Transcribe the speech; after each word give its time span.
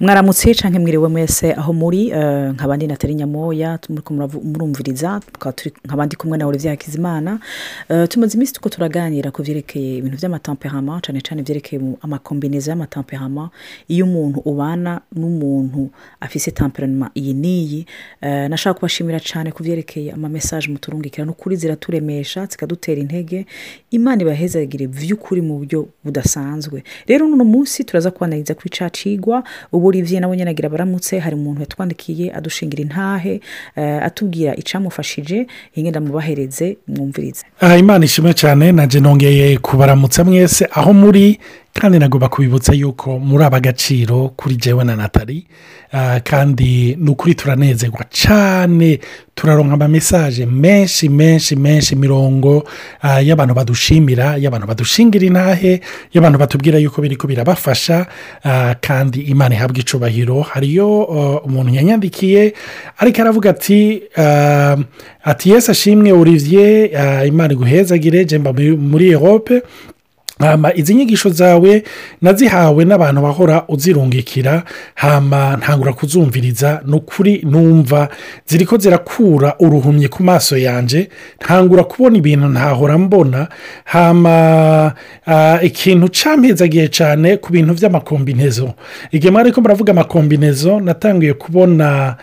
mwaramutse 0.00 0.54
cyangwa 0.54 0.80
mwiriwe 0.80 1.08
mwese 1.08 1.52
aho 1.52 1.72
muri 1.72 2.08
eh, 2.10 2.50
nk'abandi 2.54 2.86
natari 2.86 3.14
nyamoya 3.14 3.78
murumviriza 4.44 5.20
nk'abandi 5.86 6.16
kumwe 6.16 6.38
na 6.38 6.46
Olivier 6.46 6.70
Hakizimana. 6.70 7.40
Eh, 7.88 8.08
tumaze 8.08 8.34
iminsi 8.36 8.52
tuko 8.52 8.68
turaganira 8.68 9.30
ku 9.30 9.42
vyerekeye 9.42 9.96
ibintu 9.98 10.16
vy'amatemperament 10.16 11.02
cane 11.06 11.20
cane 11.20 11.42
vyerekeye 11.42 11.82
mu- 11.82 11.98
amakombinezo 12.02 12.70
y'amatemperament 12.70 13.50
iyo 13.88 14.04
umuntu 14.06 14.38
ubana 14.44 15.00
n'umuntu 15.12 15.90
afise 16.20 16.50
temperament 16.50 17.10
iyi 17.16 17.34
n'iyi 17.34 17.86
eh, 18.20 18.48
nashaka 18.50 18.74
kubashimira 18.78 19.20
cane 19.20 19.50
ku 19.52 19.62
vyerekeye 19.62 20.12
ama 20.12 20.28
message 20.28 20.68
muturungikira 20.70 21.24
n'ukuri 21.26 21.56
ziraturemesha 21.56 22.46
zikadutera 22.46 23.00
intege. 23.00 23.46
Imana 23.90 24.22
ibahezagire 24.22 24.86
vy'ukuri 24.86 25.42
mu 25.42 25.58
buryo 25.58 25.88
budasanzwe. 26.04 26.82
Rero 27.06 27.26
uno 27.26 27.44
munsi 27.44 27.84
turaza 27.84 28.10
kubanariza 28.10 28.54
kuri 28.54 28.70
ca 28.70 28.90
cigwa 28.90 29.42
ubu 29.72 29.87
Olivier 29.88 30.20
nawe 30.20 30.36
agira 30.42 30.68
baramutse 30.68 31.18
hari 31.18 31.34
umuntu 31.36 31.60
yatwandikiye 31.60 32.32
adushingira 32.34 32.82
intahe 32.82 33.40
eh, 33.76 34.02
atubwira 34.02 34.56
icamufashije 34.56 35.46
ingenda 35.74 36.00
mubahereze 36.00 36.76
mwumvirize. 36.88 37.44
Aha 37.60 37.76
imana 37.78 38.04
ishimwe 38.04 38.32
cyane 38.34 38.72
nanjye 38.72 39.00
nongeye 39.00 39.58
kubaramutsa 39.58 40.24
mwese 40.24 40.68
aho 40.72 40.92
muri 40.92 41.38
kandi 41.80 41.98
nagomba 41.98 42.28
kubibutsa 42.28 42.72
yuko 42.74 43.18
muri 43.18 43.44
aba 43.44 43.60
gaciro 43.60 44.28
kuri 44.36 44.56
jewe 44.56 44.84
na 44.84 44.96
natali 44.96 45.46
Ah, 45.92 46.20
kandi 46.20 46.96
ni 47.00 47.10
ukuri 47.10 47.34
turanezerwa 47.34 48.04
cyane 48.10 49.00
turaronka 49.34 49.74
amamesaje 49.74 50.46
menshi 50.46 51.08
menshi 51.08 51.56
menshi 51.56 51.96
mirongo 51.96 52.64
ah, 53.00 53.22
y'abantu 53.22 53.54
badushimira 53.54 54.36
y'abantu 54.36 54.66
badushingira 54.66 55.24
intahe 55.26 55.80
y'abantu 56.12 56.38
batubwira 56.38 56.78
yuko 56.78 57.00
biriko 57.02 57.26
birabafasha 57.26 58.06
ah, 58.44 58.74
kandi 58.80 59.20
imana 59.20 59.54
ihabwa 59.54 59.78
icubahiro. 59.78 60.42
Hariyo 60.42 61.02
uh, 61.02 61.46
umuntu 61.46 61.74
yanyandikiye 61.74 62.52
ariko 62.98 63.22
aravuga 63.22 63.50
ati 63.50 64.02
ati 65.24 65.50
yesi 65.50 65.70
ashimwe 65.70 66.12
olivier 66.12 66.90
imana 67.26 67.52
iguhezagire 67.54 68.24
jemba 68.24 68.52
muri 68.76 69.08
erope 69.10 69.62
hama 70.38 70.74
izi 70.74 70.94
nyigisho 70.94 71.30
zawe 71.30 71.82
nazihawe 72.22 72.84
n'abantu 72.84 73.20
bahora 73.22 73.64
uzirungikira. 73.68 74.62
Hama 74.94 75.56
ntangura 75.56 75.92
kuzumviriza 75.92 76.80
ni 76.86 76.94
ukuri 76.96 77.42
numva. 77.50 78.08
Ziri 78.46 78.66
ko 78.66 78.76
zirakura 78.78 79.54
uruhumyi 79.60 80.08
ku 80.08 80.22
maso 80.22 80.56
yanjye 80.56 81.08
ntangura 81.44 81.84
kubona 81.84 82.16
ibintu 82.18 82.48
ntahora 82.48 82.98
mbona. 82.98 83.48
Hama 83.84 84.92
ah, 85.26 85.58
ikintu 85.62 86.08
campezagiye 86.22 86.88
cyane 86.88 87.36
ku 87.36 87.52
bintu 87.52 87.74
by'amakombinezo 87.74 88.72
igihe 89.12 89.30
mwari 89.32 89.52
ko 89.52 89.60
muravuga 89.60 89.92
amakombinezo 89.92 90.80
natangiye 90.80 91.32
kubona 91.34 92.16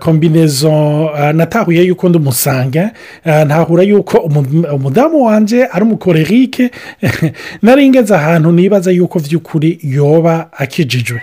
kombinezo 0.00 0.70
ah, 1.16 1.32
natahuye 1.32 1.82
yuko 1.82 2.08
ndi 2.08 2.18
umusanga. 2.18 2.90
Ah, 3.24 3.44
ntahura 3.44 3.82
yuko 3.82 4.18
umu- 4.18 4.66
umudamu 4.74 5.24
wanjye 5.24 5.66
ari 5.72 5.84
umukorerike. 5.84 6.70
nari 7.62 7.88
ngeze 7.90 8.14
ahantu 8.14 8.52
nibaza 8.52 8.90
yuko 8.90 9.18
by'ukuri 9.18 9.78
yoba 9.82 10.48
akijijwe. 10.52 11.20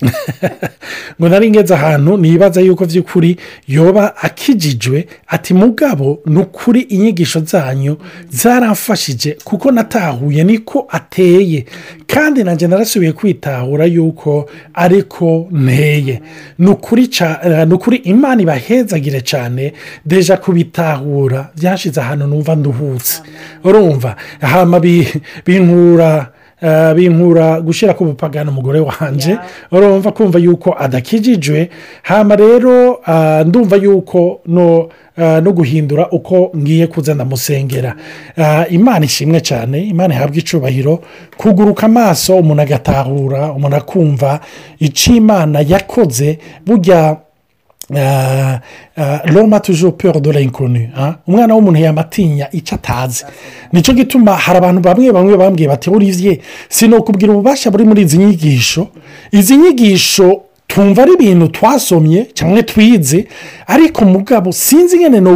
ngo 1.20 1.28
nari 1.28 1.50
ngeze 1.50 1.74
ahantu 1.74 2.16
nibaza 2.16 2.60
yuko 2.60 2.86
by'ukuri 2.86 3.36
yoba 3.68 4.16
akijijwe 4.16 5.06
ati 5.26 5.54
mugabo 5.54 6.20
ni 6.26 6.38
ukuri 6.38 6.80
inyigisho 6.80 7.40
zanyu 7.40 7.96
zaramfashije 8.30 9.36
kuko 9.44 9.70
natahuye 9.70 10.44
niko 10.44 10.86
ateye. 10.88 11.64
Kandi 12.06 12.44
nanjye 12.44 12.66
narasubiye 12.68 13.12
kwitahura 13.12 13.84
yuko 13.84 14.50
ariko 14.74 15.48
nteye. 15.50 16.22
Ni 16.58 16.70
ukuri 16.70 17.08
eh, 17.52 18.00
imana 18.06 18.42
ibahezagire 18.42 19.20
cyane 19.20 19.72
deja 20.06 20.36
kubitahura. 20.36 21.50
Byashize 21.56 22.00
ahantu 22.00 22.26
numva 22.26 22.54
nduhutse. 22.56 23.22
Urumva? 23.64 24.16
Hama 24.40 24.80
bi- 24.80 25.08
binkura 26.60 26.90
eh, 26.90 26.94
binkura 26.94 27.60
gushyira 27.60 27.94
ku 27.94 28.04
bupagana 28.04 28.50
umugore 28.50 28.80
wanjye 28.80 29.38
urumva 29.72 30.12
kumva 30.12 30.38
yuko 30.38 30.74
adakijijwe. 30.78 31.70
Hama 32.02 32.36
rero 32.36 33.00
ah, 33.06 33.44
ndumva 33.46 33.76
yuko 33.76 34.40
no 34.46 34.88
ah, 35.16 35.40
no 35.40 35.52
guhindura 35.52 36.10
uko 36.10 36.52
ngiye 36.56 36.86
kuza 36.86 37.14
ndamusengera. 37.14 37.94
Imana 38.70 39.04
ishimwe 39.04 39.40
cyane. 39.40 39.80
Imana 39.84 40.14
ihabwa 40.14 40.36
icubahiro. 40.36 41.00
Kuguruka 41.36 41.86
amaso 41.86 42.36
umuntu 42.36 42.62
agatahura 42.62 43.52
umuntu 43.52 43.76
akumva 43.76 44.40
icyo 44.78 45.14
imana 45.14 45.60
yakoze 45.68 46.38
burya 46.66 47.16
L'homme 47.90 49.52
a 49.52 49.60
toujours 49.60 49.96
peur 49.96 50.20
de 50.20 50.30
l'inconnu 50.30 50.90
ah. 50.96 51.16
umwana 51.26 51.54
w'umuntu 51.54 51.80
yamatinya 51.80 52.48
icyo 52.52 52.74
atazi. 52.74 53.24
Nicyo 53.72 53.94
gituma 53.94 54.36
hari 54.36 54.58
abantu 54.58 54.80
bamwe 54.80 55.12
bamwe 55.12 55.36
bambwiye 55.36 55.68
bati 55.68 55.90
olivier 55.90 56.38
sinokubwira 56.68 57.32
ububasha 57.32 57.70
buri 57.70 57.84
muri 57.84 58.02
izi 58.02 58.18
nyigisho. 58.18 58.88
Izi 59.32 59.56
nyigisho 59.56 60.42
tumva 60.70 61.02
ari 61.02 61.12
ibintu 61.18 61.48
twasomye 61.48 62.26
cyangwa 62.34 62.62
twize 62.62 63.26
ariko 63.66 64.04
mugabo 64.04 64.52
sinzi 64.52 64.96
ingene 64.96 65.20
ni 65.20 65.28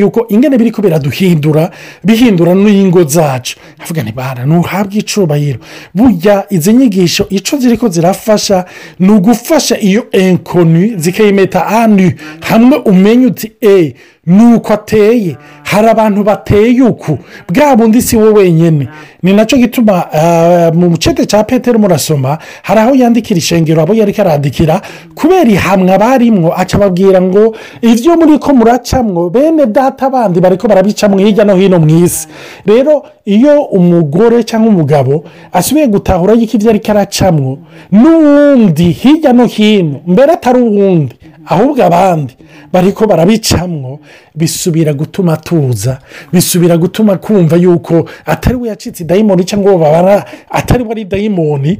yuko 0.00 0.26
ingene 0.28 0.56
biri 0.58 0.70
ko 0.70 0.82
biraduhindura 0.82 1.70
bihindura 2.04 2.54
n'ingo 2.54 3.04
zacu. 3.04 3.56
Avuga 3.82 4.02
ntibara 4.02 4.46
ntuhabwe 4.46 4.98
icubahiro 4.98 5.58
burya 5.94 6.46
izi 6.50 6.72
nyigisho 6.72 7.26
icyo 7.30 7.58
ziri 7.58 7.76
ko 7.76 7.88
zirafasha 7.88 8.64
ni 8.98 9.10
ugufasha 9.12 9.76
iyo 9.80 10.02
enkoni 10.12 10.94
zikayimeta 10.96 11.66
anu. 11.66 12.12
Hamwe 12.40 12.76
umenya 12.90 13.26
uti 13.26 13.52
e 13.60 13.94
ni 14.28 14.54
uko 14.54 14.72
ateye 14.72 15.36
hari 15.64 15.88
abantu 15.88 16.24
bateye 16.24 16.82
uku. 16.82 17.18
Bwa 17.54 17.76
bundi 17.76 18.02
si 18.02 18.16
we 18.16 18.28
wenyine. 18.30 18.88
Ni 19.22 19.32
na 19.32 19.44
cyo 19.44 19.58
gituma 19.58 20.06
ah, 20.12 20.70
mu 20.74 20.90
mucete 20.90 21.26
cya 21.26 21.44
petero 21.44 21.78
murasoma 21.78 22.38
hari 22.62 22.80
aho 22.80 22.94
yandikira 22.94 23.38
ishengero 23.38 23.82
abo 23.82 23.94
yari 23.94 24.12
karandikira 24.12 24.80
kubera 25.14 25.50
ihamwa 25.50 25.98
barimwo 25.98 26.52
akababwira 26.54 27.20
ngo 27.22 27.54
ibyo 27.82 28.16
muri 28.16 28.38
ko 28.38 28.52
muracamwo 28.54 29.30
bene 29.30 29.66
data 29.66 30.10
bandi 30.10 30.40
bari 30.40 30.56
ko 30.56 30.68
barabicamwo 30.68 31.18
hirya 31.18 31.44
no 31.44 31.56
hino 31.56 31.78
mu 31.78 32.04
isi. 32.04 32.28
Rero 32.66 33.02
iyo 33.28 33.62
umugore 33.62 34.40
cyangwa 34.48 34.68
umugabo 34.72 35.24
asubiye 35.52 35.86
gutahura 35.86 36.32
yuko 36.32 36.56
ibyo 36.56 36.70
ariko 36.70 36.90
aracamwo 36.90 37.58
n'uwundi 37.92 38.90
hirya 39.00 39.32
no 39.32 39.44
hino 39.46 40.00
mbere 40.06 40.32
atari 40.32 40.60
uwundi 40.60 41.14
ahubwo 41.46 41.84
abandi 41.84 42.32
bari 42.72 42.92
ko 42.92 43.06
barabicamwo 43.06 44.00
bisubira 44.34 44.92
gutuma 44.92 45.36
tuza 45.36 45.98
bisubira 46.32 46.76
gutuma 46.76 47.16
kumva 47.16 47.56
yuko 47.56 48.04
atari 48.26 48.56
we 48.56 48.68
yacitse 48.68 49.04
dayimoni 49.04 49.44
cyangwa 49.44 49.70
uwo 49.72 49.78
babara 49.80 50.24
atari 50.50 50.84
we 50.84 50.90
ari 50.92 51.04
dayimoni 51.04 51.78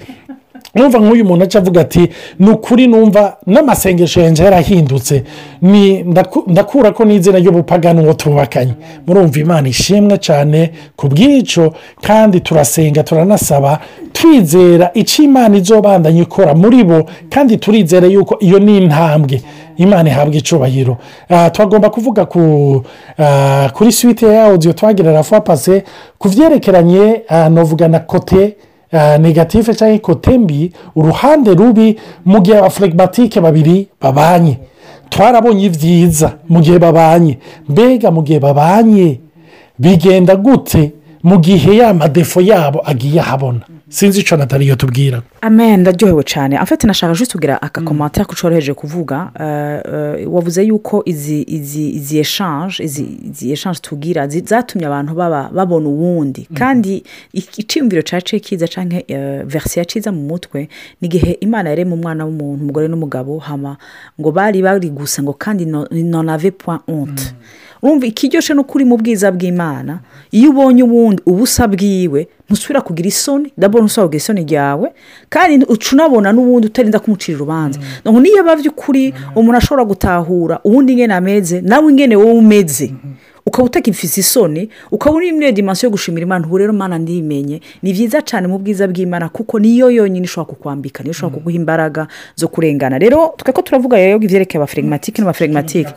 numva 0.74 0.98
nk'uyu 0.98 1.24
muntu 1.24 1.44
aca 1.44 1.56
avuga 1.58 1.80
ati 1.80 2.08
ni 2.38 2.50
ukuri 2.50 2.86
numva 2.86 3.36
n'amasengesho 3.46 4.20
yanjye 4.20 4.44
yarahindutse. 4.44 5.24
Ni 5.62 6.02
ndaku- 6.02 6.44
ndakura 6.50 6.92
ko 6.92 7.04
n'izina 7.04 7.38
ry'ubupagani 7.38 8.00
uwo 8.04 8.12
tubakanye 8.14 8.72
murumva 9.06 9.41
imana 9.41 9.69
ishimwe 9.69 10.19
cyane 10.19 10.70
ku 10.96 11.08
bw'icyo 11.08 11.72
kandi 12.02 12.41
turasenga 12.41 13.02
turanasaba 13.02 13.78
twizera 14.12 14.91
icyo 14.94 15.24
imana 15.24 15.56
izobandanya 15.56 16.22
ikora 16.22 16.54
muri 16.54 16.84
bo 16.84 17.06
kandi 17.30 17.56
turizera 17.56 18.06
yuko 18.06 18.36
iyo 18.40 18.58
ni 18.58 18.78
intambwe. 18.78 19.42
Imana 19.76 20.10
ihabwa 20.10 20.34
icubahiro 20.36 20.96
Ah, 21.28 21.50
twagomba 21.50 21.90
kuvuga 21.90 22.25
ku 22.26 22.82
ah, 23.19 23.70
kuri 23.75 23.92
suwite 23.92 24.26
ya 24.26 24.44
audio 24.44 24.72
twagira 24.72 25.12
rafuwa 25.12 25.40
ku 26.19 26.28
byerekeranye 26.28 27.22
ah, 27.28 27.48
novuga 27.48 27.88
na 27.88 27.98
kote 28.00 28.56
ah, 28.93 29.19
negatife 29.19 29.75
cyangwa 29.75 29.99
kote 29.99 30.38
mbi 30.38 30.72
uruhande 30.97 31.54
rubi 31.54 31.97
mu 32.25 32.41
gihe 32.41 32.59
abafuregimatike 32.59 33.40
babiri 33.40 33.88
babanye 34.00 34.58
twarabonye 35.11 35.64
ibyiza 35.67 36.32
mu 36.49 36.61
gihe 36.61 36.79
babanye 36.79 37.38
mbega 37.69 38.11
mu 38.11 38.23
gihe 38.23 38.38
babanye 38.40 39.20
bigenda 39.79 40.37
gute 40.37 40.93
mu 41.23 41.38
gihe 41.38 41.76
ya 41.76 41.94
madefo 41.94 42.40
yabo 42.40 42.82
agiye 42.90 43.20
ahabona. 43.20 43.61
Sinzi 43.88 44.20
icyo 44.20 44.37
nataliyo 44.37 44.76
tubwira 44.76 45.23
amen 45.40 45.81
ndaryohewe 45.81 46.23
cyane. 46.23 46.56
Afite 46.58 46.87
nashaka 46.87 47.14
juste 47.14 47.32
kugira 47.32 47.62
akakomantere 47.62 48.25
ko 48.25 48.32
ucoroheje 48.32 48.75
kuvuga. 48.75 49.31
Eh, 49.40 49.81
eh, 50.20 50.32
wavuze 50.32 50.62
yuko 50.64 51.02
izi 51.06 51.43
izi 51.46 51.90
izi 51.90 52.19
eshanje 52.19 52.82
izi 52.85 53.06
izi 53.31 53.52
eshanje 53.52 53.81
tugira 53.82 54.26
zi- 54.29 54.40
zatumye 54.46 54.87
abantu 54.87 55.14
baba 55.14 55.50
babona 55.55 55.88
uwundi. 55.88 56.49
Kandi 56.55 57.02
iki- 57.32 57.61
icyiyumviro 57.62 58.02
cyaciye 58.02 58.40
kiza 58.40 58.69
cyangwa 58.69 59.00
verisiyo 59.46 59.81
yaciza 59.81 60.12
mu 60.12 60.23
mutwe 60.23 60.69
ni 61.00 61.06
igihe 61.08 61.32
imana 61.40 61.69
yarema 61.70 61.94
umwana 61.94 62.25
w'umuntu 62.25 62.62
umugore 62.64 62.88
n'umugabo 62.88 63.38
hama 63.38 63.76
ngo 64.20 64.31
bari 64.32 64.62
bari 64.62 64.90
gusa 64.90 65.23
ngo 65.23 65.32
kandi 65.32 65.64
nonave 66.05 66.50
point 66.50 66.82
honte. 66.87 67.32
Urumva 67.82 68.06
ikiryoshye 68.06 68.55
no 68.55 68.64
kuri 68.64 68.85
mu 68.85 68.96
bwiza 68.99 69.31
bw'imana. 69.32 70.00
Iyo 70.35 70.50
ubonye 70.50 70.82
uwundi 70.82 71.23
ubusa 71.26 71.69
bwiwe 71.69 72.26
ntusubira 72.50 72.81
kugira 72.81 73.08
isoni. 73.08 73.52
Daboro 73.78 73.84
ntusohoge 73.86 74.16
isoni 74.16 74.44
ryawe 74.44 74.92
kandi 75.30 75.64
uca 75.66 75.90
unabona 75.92 76.32
n'ubundi 76.32 76.66
utarinda 76.66 76.98
kumucira 76.98 77.36
urubanza. 77.38 77.78
Ngo 78.08 78.20
niyo 78.20 78.40
aba 78.40 78.56
by'ukuri 78.56 79.14
umuntu 79.36 79.58
ashobora 79.58 79.84
gutahura 79.84 80.60
uwundi 80.64 80.92
ingene 80.92 81.14
ameze 81.14 81.60
nawe 81.60 81.86
ingene 81.90 82.16
wowe 82.16 82.32
umeze. 82.38 82.92
Ukaba 83.46 83.64
utakifise 83.66 84.20
isoni 84.20 84.69
ukaba 84.92 85.16
uri 85.16 85.32
muri 85.32 85.44
iyo 85.46 85.52
dimansiyo 85.52 85.86
yo 85.86 85.90
gushimira 85.90 86.22
imana. 86.26 86.44
Ubu 86.46 86.58
rero 86.58 86.72
mana 86.72 86.98
ndimenye 86.98 87.60
ni 87.82 87.92
byiza 87.92 88.20
cyane 88.22 88.44
mu 88.48 88.58
bwiza 88.58 88.84
bw'imana 88.88 89.28
kuko 89.32 89.58
niyo 89.58 89.90
yonyine 89.90 90.25
ishobora 90.28 90.52
kukwambika 90.52 91.02
niyo 91.02 91.10
ishobora 91.16 91.36
kuguha 91.38 91.56
imbaraga 91.56 92.06
zo 92.36 92.48
kurengana. 92.48 92.98
Rero 92.98 93.32
twe 93.40 93.52
ko 93.52 93.62
turavuga 93.62 93.96
rero 93.96 94.16
ibyerekeye 94.20 94.58
abaferegimatike 94.60 95.22
n'abaferegimatike 95.22 95.92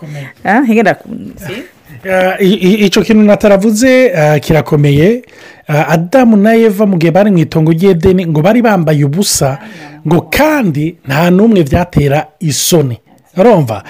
icyo 2.39 3.01
kintu 3.01 3.23
nataravuze 3.23 4.11
kirakomeye. 4.41 5.21
Adamu 5.67 6.37
na 6.37 6.55
eva 6.55 6.85
mu 6.85 6.97
gihe 6.97 7.11
bari 7.11 7.31
mu 7.31 7.37
itongo 7.37 7.71
ry'edeni 7.71 8.27
ngo 8.27 8.41
bari 8.41 8.61
bambaye 8.61 9.03
ubusa 9.05 9.59
ngo 10.07 10.21
kandi 10.29 10.95
nta 11.07 11.31
n'umwe 11.31 11.63
byatera 11.63 12.27
isoni. 12.39 12.97
Urumva? 13.37 13.83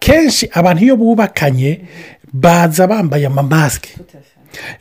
Kenshi 0.00 0.48
abantu 0.52 0.84
iyo 0.84 0.96
bubakanye 0.96 1.80
baza 2.32 2.86
bambaye 2.86 3.26
amamasike 3.26 3.90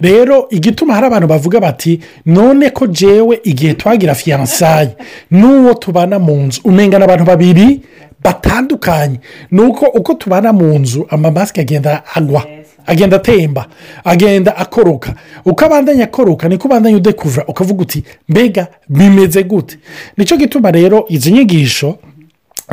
rero 0.02 0.48
igituma 0.50 0.94
hari 0.96 1.06
abantu 1.08 1.28
bavuga 1.28 1.60
bati 1.60 2.00
none 2.26 2.70
ko 2.70 2.88
jewe 2.88 3.40
igihe 3.44 3.74
twagira 3.74 4.16
fiyansaye 4.16 4.96
n'uwo 5.32 5.74
tubana 5.74 6.20
mu 6.20 6.36
nzu. 6.48 6.62
Umengana 6.64 7.06
abantu 7.06 7.26
babiri 7.26 7.82
batandukanye 8.26 9.20
ni 9.52 9.62
uko 9.62 9.86
uko 9.86 10.14
tubana 10.14 10.54
mu 10.54 10.80
nzu 10.80 11.06
amamasike 11.10 11.62
agenda 11.62 12.04
agwa 12.16 12.44
agenda 12.88 13.18
atemba 13.18 13.66
agenda 14.04 14.58
akoroka. 14.58 15.14
Uko 15.46 15.66
abandanya 15.66 16.04
akoroka 16.04 16.48
niko 16.50 16.68
ubandanya 16.68 16.98
udekuvura 16.98 17.46
ukavuga 17.48 17.82
uti 17.82 18.04
mbega 18.30 18.68
bimeze 18.90 19.44
gute? 19.44 19.78
Nicyo 20.18 20.38
gituma 20.38 20.72
rero 20.72 21.06
izi 21.10 21.32
nyigisho 21.32 21.98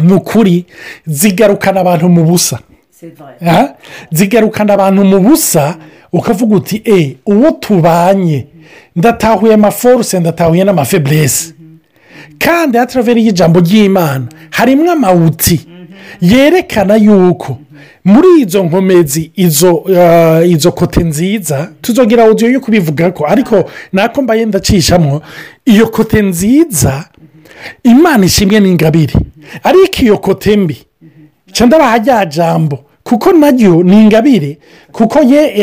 ni 0.02 0.12
ukuri 0.12 0.64
zigarukana 1.06 1.80
abantu 1.80 2.08
mu 2.08 2.24
busa. 2.24 2.58
Zigarukana 4.12 4.74
abantu 4.74 5.04
mu 5.04 5.20
busa 5.20 5.76
ukavuga 6.12 6.56
uti 6.56 6.82
e 6.84 7.16
uwo 7.26 7.50
tubanye 7.50 8.46
ndatahuye 8.96 9.54
amaforuse 9.54 10.20
ndatahuye 10.20 10.64
n'amafeburese 10.64 11.54
kandi 12.44 12.78
hataravera 12.78 13.20
y'ijambo 13.20 13.60
ry'imana. 13.60 14.26
Harimo 14.50 14.90
amawuti 14.92 15.60
yerekana 16.20 16.96
yuko 16.96 17.58
muri 18.04 18.28
izo 18.40 18.62
nkomezi 18.64 19.30
izo 19.36 20.72
kote 20.74 21.04
nziza 21.04 21.70
tuzogira 21.80 22.24
uburyo 22.24 22.50
yo 22.50 22.60
kubivuga 22.60 23.10
ko 23.10 23.26
ariko 23.26 23.64
nako 23.92 24.22
mbaye 24.22 24.44
ndacishamo 24.46 25.22
iyo 25.64 25.86
kote 25.86 26.22
nziza 26.22 27.04
imana 27.84 28.26
ishimwe 28.26 28.60
n'ingabire. 28.60 29.14
Ariko 29.62 30.02
iyo 30.02 30.18
kote 30.18 30.56
mbi 30.56 30.76
ndabaha 31.66 31.98
rya 31.98 32.26
jambo 32.26 32.78
kuko 33.04 33.32
naryo 33.32 33.82
ni 33.82 34.02
ingabire. 34.02 34.58
Kuko 34.92 35.18
ye 35.20 35.54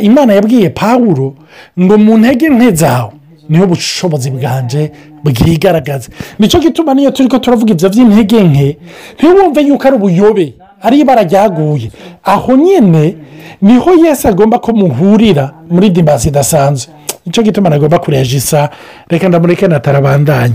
imana 0.00 0.32
yabwiye 0.34 0.70
pawuro 0.70 1.34
ngo 1.80 1.98
mu 1.98 2.18
ntege 2.18 2.48
nke 2.48 2.70
zawe 2.70 3.12
niyo 3.48 3.66
bushobozi 3.66 4.30
bwanje 4.30 4.92
bwigaragaza. 5.24 6.08
Nicyo 6.38 6.60
gituma 6.60 6.94
niyo 6.94 7.10
turi 7.10 7.28
ko 7.28 7.38
turavuga 7.38 7.72
ibyo 7.72 7.88
by'intege 7.88 8.42
nke. 8.42 8.78
Ntiwumve 9.18 9.60
yuko 9.62 9.86
ari 9.88 9.96
ubuyobe 9.96 10.54
ari 10.82 11.00
ibara 11.00 11.22
ryaguye. 11.22 11.90
Aho 12.24 12.56
nyine 12.56 13.14
ni 13.62 13.76
ho 13.78 13.90
yesi 14.04 14.28
agomba 14.28 14.58
ko 14.58 14.72
muhurira 14.72 15.52
muri 15.70 15.90
dimasi 15.90 16.28
idasanzwe. 16.28 16.92
Nicyo 17.26 17.42
gituma 17.42 17.70
nagomba 17.70 17.98
kurejisa 17.98 18.70
reka 19.08 19.28
ndamureke 19.28 19.68
natarabandanye. 19.68 20.54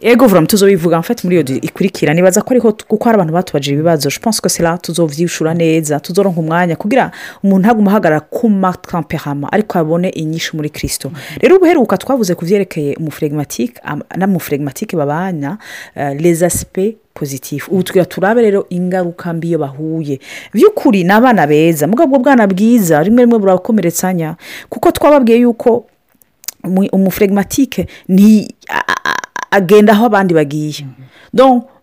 Ego 0.00 0.26
vura 0.26 0.46
tuzo 0.46 0.66
bivuga 0.66 0.98
mfite 0.98 1.24
muri 1.24 1.36
iyo 1.40 1.58
ikurikira 1.62 2.14
nibaza 2.14 2.42
ko 2.42 2.50
ariho 2.54 2.72
kuko 2.72 3.04
hari 3.04 3.14
abantu 3.16 3.32
batubajije 3.32 3.74
ibibazo. 3.74 4.08
Je 4.10 4.18
ko 4.20 4.48
sera 4.48 4.78
tuzovyishura 4.78 5.54
neza 5.54 6.00
tuzoronka 6.00 6.40
umwanya 6.40 6.76
kugira 6.76 7.10
umuntu 7.42 7.68
agume 7.70 7.88
ahagarara 7.90 8.20
ku 8.20 8.48
matamperama 8.48 9.48
ariko 9.52 9.78
abone 9.78 10.08
inyinshi 10.08 10.56
muri 10.56 10.70
kirisito 10.70 11.10
rero 11.42 11.56
ubuheruka 11.56 11.96
twavuze 11.98 12.34
ku 12.34 12.44
byerekeye 12.44 12.94
umufuregimatike 12.96 13.80
n'umufuregimatike 14.16 14.96
babana 14.96 15.58
les 15.96 16.42
aspects 16.42 16.96
pozitifu 17.14 17.72
ubu 17.72 17.82
tugira 17.82 18.04
turabe 18.04 18.42
rero 18.42 18.66
ingaruka 18.70 19.32
mbi 19.32 19.48
iyo 19.48 19.58
bahuye. 19.58 20.20
By'ukuri 20.54 21.04
ni 21.04 21.10
abana 21.12 21.46
beza 21.46 21.86
mugabo 21.86 22.18
bwana 22.18 22.46
bwiza 22.46 23.02
rimwe 23.02 23.24
rimwe 23.24 23.38
burakomeretsanya. 23.38 24.36
Kuko 24.68 24.90
twababwiye 24.92 25.38
yuko 25.42 25.86
umufuregimatike 26.92 27.86
ni 28.08 28.54
agenda 29.50 29.92
aho 29.92 30.06
abandi 30.06 30.34
bagiye. 30.34 30.86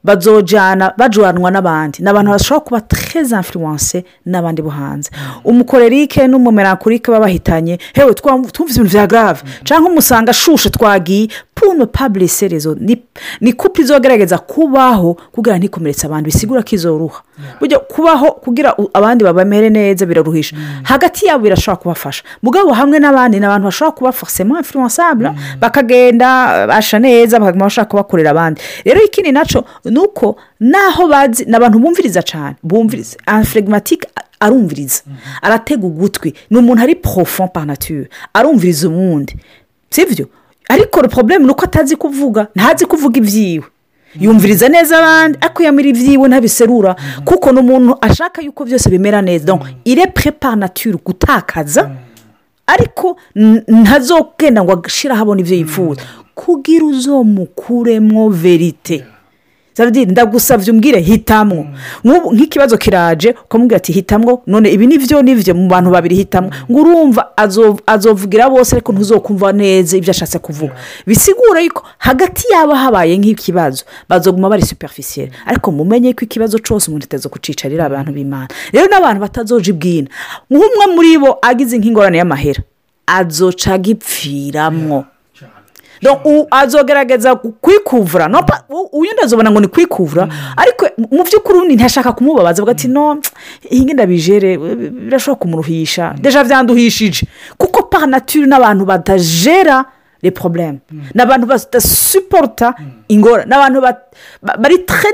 Bazojyana 0.06 0.94
bajyanwa 0.98 1.52
n'abandi. 1.52 1.98
Ni 2.04 2.10
abantu 2.10 2.32
bashobora 2.32 2.66
kuba 2.66 2.82
tereza 2.82 3.38
influence 3.38 4.04
n'abandi 4.26 4.62
bo 4.62 4.70
hanze. 4.70 5.10
Umukorerike 5.44 6.28
n'umumerankurike 6.28 7.12
baba 7.12 7.26
bahitanye 7.26 7.80
hewe 7.94 8.14
twumvise 8.14 8.80
ibintu 8.80 8.90
bya 8.94 9.08
garave 9.08 9.42
cyangwa 9.64 9.92
umusanga 9.92 10.30
ashushe 10.32 10.70
twagiye 10.70 11.28
puno 11.56 11.86
pabulise 11.88 12.48
rezo 12.48 12.76
ni 13.42 13.54
kupa 13.54 13.82
izogerageza 13.82 14.38
kubaho 14.38 15.14
kugira 15.32 15.58
ntikomeretse 15.58 16.06
abantu 16.08 16.26
bisigura 16.26 16.62
ko 16.64 16.70
izoruha 16.76 17.22
kubaho 17.88 18.32
kugira 18.44 18.76
abandi 18.94 19.24
babamere 19.24 19.70
neza 19.70 20.06
biraruhisha. 20.06 20.56
Hagati 20.84 21.26
yabo 21.26 21.44
birashobora 21.44 21.82
kubafasha. 21.82 22.24
Mugabo 22.44 22.74
hamwe 22.74 23.00
n'abandi 23.00 23.40
ni 23.40 23.46
abantu 23.46 23.66
bashobora 23.66 23.96
kuba 23.98 24.12
forcément 24.12 24.58
influençable 24.60 25.32
bakagenda 25.60 26.68
basha 26.68 27.00
neza 27.00 27.40
bakaguma 27.40 27.66
bashaka 27.66 27.90
kubakorera 27.90 28.32
abandi. 28.32 28.62
Rero 28.86 29.02
ikindi 29.04 29.32
na 29.32 29.46
cyo 29.46 29.64
ni 29.96 30.00
uko 30.02 30.36
naho 30.60 31.08
bazi 31.08 31.46
ni 31.46 31.56
abantu 31.56 31.80
bumviriza 31.80 32.22
cyane 32.22 32.56
bumviriza 32.64 33.16
afregimatike 33.26 34.08
arumviriza. 34.40 35.02
Aratega 35.42 35.88
ugutwi. 35.88 36.34
Ni 36.50 36.58
umuntu 36.58 36.84
ari 36.84 36.96
porofo 36.96 37.48
pa 37.48 37.66
nature. 37.66 38.10
Arumviriza 38.34 38.88
umundi 38.90 39.36
sibyo 39.90 40.28
ariko 40.70 41.02
porobulemu 41.08 41.46
ni 41.46 41.52
uko 41.52 41.66
atazi 41.66 41.96
kuvuga 41.96 42.48
ntazi 42.56 42.86
kuvuga 42.86 43.18
ibyiwe 43.18 43.64
yumviriza 44.20 44.70
neza 44.70 44.98
abandi 45.00 45.38
ariko 45.42 45.64
yamira 45.64 45.90
ibyiwe 45.90 46.28
ntabiserura. 46.28 46.96
Kuko 47.26 47.52
ni 47.52 47.60
umuntu 47.60 47.98
ashaka 48.02 48.42
yuko 48.42 48.66
byose 48.66 48.90
bimera 48.90 49.22
neza. 49.22 49.58
Ire 49.86 50.08
prepa 50.08 50.56
nature 50.56 50.98
gutakaza. 51.06 51.92
Ariko 52.68 53.18
ntazogenda 53.68 54.64
ngo 54.64 54.72
agashire 54.72 55.14
ahabona 55.14 55.42
ibyo 55.42 55.56
yifuza. 55.58 56.02
Kugira 56.36 56.86
uzomukuremo 56.86 58.30
verite 58.30 59.06
ndagusabye 59.80 60.72
umbwire 60.72 61.00
hitamo 61.00 61.68
nk'ikibazo 62.34 62.78
kiraje 62.78 63.36
ukamubwira 63.46 63.78
ati 63.78 63.92
hitamo 63.92 64.42
none 64.48 64.72
ibi 64.72 64.88
ni 64.88 64.98
byo 64.98 65.22
ni 65.22 65.36
byo 65.36 65.54
mu 65.56 65.68
bantu 65.68 65.90
babiri 65.92 66.16
hitamo 66.16 66.50
ngo 66.72 66.80
urumva 66.82 67.32
azovugira 67.88 68.50
bose 68.50 68.76
ariko 68.76 68.92
ntuzokumva 68.94 69.52
neza 69.52 69.98
ibyo 69.98 70.12
ashatse 70.12 70.40
kuvuga. 70.40 70.74
Bisigura 71.08 71.62
yuko 71.62 71.84
hagati 71.98 72.48
yabo 72.54 72.74
habaye 72.74 73.18
nk'ikibazo 73.18 73.84
bazoguma 74.10 74.50
bari 74.50 74.66
superficiel. 74.66 75.30
Ariko 75.46 75.72
mumenye 75.72 76.14
ko 76.14 76.22
ikibazo 76.26 76.60
cyose 76.60 76.88
umuntu 76.90 77.06
ataza 77.06 77.30
kucicarira 77.30 77.86
abantu 77.86 78.12
b'imana. 78.12 78.48
Rero 78.72 78.88
n'abantu 78.88 79.20
batazoje 79.22 79.72
ibwina. 79.72 80.08
Nk'umwe 80.50 80.86
muri 80.96 81.18
bo 81.18 81.38
agize 81.42 81.78
nk'ingorane 81.78 82.18
y'amahera. 82.18 82.64
Azoca 83.08 83.74
agipfiramwo. 83.74 85.06
Azogerageza 86.52 87.36
kwikuvura. 87.36 88.30
Uyu 88.92 89.12
ndazobona 89.14 89.52
ngo 89.52 89.60
ni 89.60 89.68
kwikuvura. 89.68 90.28
Ariko 90.58 90.86
mu 91.12 91.24
by'ukuri 91.24 91.76
ntashaka 91.76 92.12
kumubabaza 92.12 92.62
avuga 92.62 92.72
ati 92.72 92.88
no 92.88 93.20
iyi 93.72 93.94
ndabijere 93.94 94.58
birashobora 94.58 95.40
kumuruhisha. 95.40 96.16
Deja 96.22 96.44
byanduhishije 96.44 97.28
kuko 97.58 97.84
paranatire 97.84 98.46
n'abantu 98.48 98.86
batajera 98.86 99.86
le 100.22 100.32
porobulemu 100.32 100.80
ni 101.14 101.22
abantu 101.22 101.48
badasuporota 101.48 102.74
ingorane. 103.08 103.46
Ni 103.50 103.56
abantu 103.56 103.82
bari 104.42 104.78
tre 104.86 105.12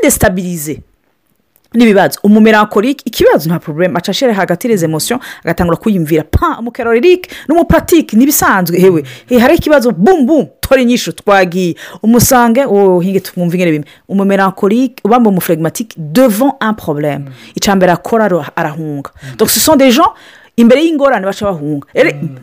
n'ibibazo. 1.73 2.19
Umumerankorike 2.23 3.03
ikibazo 3.05 3.49
nta 3.49 3.59
porobulemu 3.59 3.97
acashire 3.97 4.33
hagati 4.33 4.67
y'izo 4.67 4.85
emosiyo 4.85 5.19
agatangura 5.43 5.77
kuyumvira. 5.77 6.23
Pa 6.23 6.57
umukerorike 6.59 7.29
n'umuparatike 7.47 8.15
n'ibisanzwe. 8.17 8.79
Hewe 8.79 9.03
hari 9.39 9.55
ikibazo? 9.55 9.91
Bum 9.91 10.25
bum 10.25 10.47
tora 10.61 10.81
inyishu 10.81 11.13
twagiye. 11.13 11.75
Umusange 12.03 12.65
wowe 12.65 13.05
hinge 13.05 13.19
twumve 13.19 13.55
ingene 13.57 13.71
bimwe. 13.71 13.87
Umumerankorike 14.07 15.01
ubamba 15.03 15.29
umufuregimatike 15.29 15.95
devant 15.97 16.53
un 16.61 16.73
porobulemu 16.73 17.25
icambere 17.55 17.91
akora 17.91 18.25
arahunga. 18.55 19.09
Donc 19.37 19.49
ce 19.49 19.59
sont 19.59 19.75
des 19.77 19.91
gens 19.91 20.11
imbere 20.57 20.83
y'ingorane 20.83 21.25
baca 21.25 21.45
bahunga. 21.45 21.87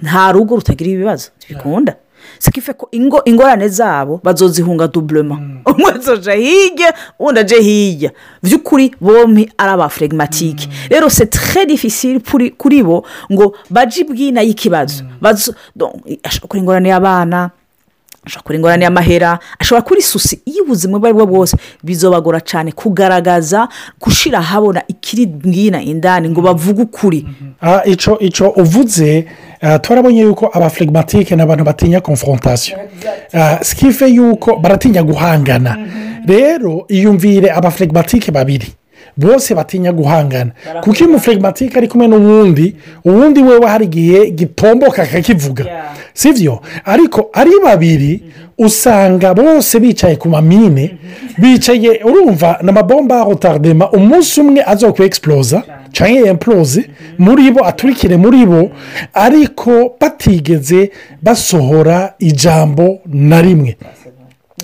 Nta 0.02 0.32
rugo 0.32 0.56
rutagira 0.56 0.90
ibibazo. 0.90 1.30
Ntibikunda 1.38 1.96
sikife 2.38 2.72
ko 2.72 2.88
ingorane 3.26 3.68
zabo 3.68 4.20
bazozihunga 4.24 4.88
duburema 4.88 5.34
umwe 5.70 5.92
azoja 5.92 6.32
hirya 6.32 6.94
undi 7.18 7.40
aje 7.40 7.60
hirya. 7.60 8.10
By'ukuri 8.42 8.94
bombi 9.00 9.50
ari 9.58 9.70
abafuregimatike 9.70 10.68
rero 10.90 11.10
se 11.10 11.26
tre 11.26 11.66
difficile 11.66 12.20
kuri 12.58 12.82
bo 12.82 13.04
ngo 13.32 13.54
baje 13.70 14.00
ibwina 14.00 14.42
y'ikibazo. 14.42 15.04
Ashobora 15.22 16.40
gukora 16.42 16.60
ingorane 16.60 16.88
y'abana 16.88 17.50
ashobora 18.28 18.42
kuba 18.44 18.54
ingorane 18.56 18.84
y'amahera 18.84 19.38
ashobora 19.58 19.82
kuba 19.82 19.98
isusi 19.98 20.40
iyo 20.44 20.62
ubuzima 20.64 20.96
ubwo 20.96 21.06
ari 21.08 21.14
bwo 21.14 21.26
bwose. 21.26 21.56
Bizobagora 21.82 22.40
cyane 22.40 22.72
kugaragaza 22.72 23.68
gushyira 24.00 24.38
ahabona 24.38 24.82
ikiri 24.88 25.26
bwina 25.26 25.82
indani 25.82 26.28
ngo 26.30 26.40
bavuge 26.40 26.82
ukuri. 26.82 27.26
Ah, 27.62 27.82
ico 28.20 28.48
uvuze 28.56 29.26
ah, 29.60 29.78
twarabonye 29.78 30.20
yuko 30.22 30.50
abaflegmatike 30.52 31.36
ni 31.36 31.42
abantu 31.42 31.64
batinya 31.64 32.00
confrontation. 32.00 32.78
Ah, 33.32 33.58
sikife 33.64 34.06
yuko 34.08 34.56
baratinya 34.56 35.02
guhangana. 35.02 35.76
Rero 36.26 36.84
iyumvire 36.88 37.50
abaflegmatike 37.52 38.30
babiri. 38.32 38.66
Bose 39.16 39.54
batinya 39.54 39.92
guhangana. 39.92 40.50
Kuko 40.80 40.96
iyo 40.96 41.08
umuflegmatike 41.08 41.78
ari 41.78 41.88
kumwe 41.88 42.06
n'uwundi? 42.08 42.76
Uwundi 43.04 43.42
wewe 43.42 43.66
hari 43.66 43.84
igihe 43.84 44.30
gitomboka 44.30 45.02
akakivuga 45.02 45.64
si 46.18 46.32
byo 46.32 46.54
ariko 46.84 47.30
ari 47.32 47.50
babiri 47.64 48.12
usanga 48.58 49.34
bose 49.34 49.78
bicaye 49.80 50.16
ku 50.16 50.28
mamine 50.28 50.84
bicaye 51.38 51.90
urumva 52.08 52.58
ni 52.62 52.68
amabomba 52.70 53.24
rotardema 53.24 53.90
umunsi 53.90 54.40
umwe 54.40 54.60
azokwe 54.72 55.06
egisipuroza 55.06 55.62
cyangwa 55.94 56.26
yemporoze 56.26 56.80
muri 57.18 57.50
bo 57.54 57.60
aturikire 57.70 58.16
muri 58.16 58.46
bo 58.46 58.70
ariko 59.14 59.94
batigeze 60.00 60.90
basohora 61.22 62.14
ijambo 62.18 62.98
na 63.06 63.38
rimwe. 63.42 63.76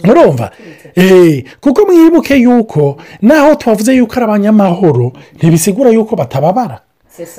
Murumva 0.04 0.50
eee 0.96 1.44
kuko 1.60 1.80
mwibuke 1.86 2.34
yuko 2.36 2.96
naho 3.22 3.54
twavuze 3.54 3.94
yuko 3.96 4.12
ari 4.16 4.24
abanyamahoro 4.24 5.12
ntibisigura 5.36 5.90
yuko 5.90 6.16
batababara. 6.16 6.80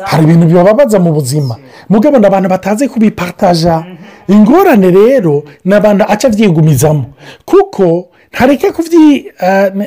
Hari 0.06 0.24
ibintu 0.24 0.46
bibababaza 0.48 1.00
mu 1.00 1.12
buzima. 1.14 1.56
Mugabo 1.90 2.18
ni 2.20 2.26
abantu 2.26 2.50
batazi 2.50 2.88
kubipataja 2.90 3.84
ingorane 4.28 4.92
rero 4.92 5.44
ni 5.66 5.74
abantu 5.76 6.04
aca 6.08 6.26
abyigumizamo. 6.28 7.06
Kuko 7.46 8.08
ntareke 8.34 8.72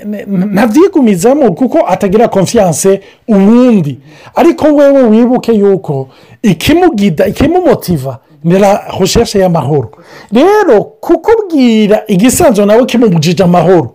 ne- 0.04 0.24
ntabyigumizamo 0.26 1.52
kuko 1.52 1.78
atagira 1.88 2.28
konfiyanse 2.28 3.00
uwundi. 3.28 3.98
Ariko 4.34 4.66
wewe 4.66 5.02
wibuke 5.02 5.52
yuko 5.52 6.08
ikimugida 6.42 7.26
ikimumutiva 7.26 8.18
ni 8.44 8.58
la 8.58 8.84
recherche 9.00 9.38
y'amahoro. 9.38 9.90
Rero 10.32 10.84
kukubwira 10.84 12.02
igisanzwe 12.06 12.66
nawe 12.66 12.84
kimubujije 12.86 13.42
amahoro. 13.42 13.90